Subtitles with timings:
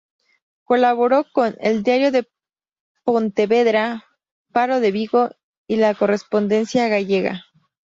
[0.63, 2.27] Colaboró con "El Diario de
[3.03, 4.05] Pontevedra",
[4.51, 5.29] "Faro de Vigo"
[5.67, 7.45] y "La Correspondencia Gallega".